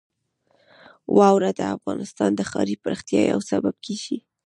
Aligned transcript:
واوره 1.17 1.51
د 1.59 1.61
افغانستان 1.75 2.31
د 2.35 2.41
ښاري 2.49 2.75
پراختیا 2.83 3.21
یو 3.31 3.39
سبب 3.51 3.75
کېږي. 3.85 4.17